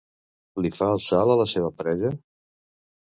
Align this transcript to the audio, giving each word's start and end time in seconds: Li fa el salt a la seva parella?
Li 0.65 0.71
fa 0.77 0.87
el 0.95 1.03
salt 1.09 1.35
a 1.35 1.37
la 1.43 1.47
seva 1.53 1.71
parella? 1.83 2.13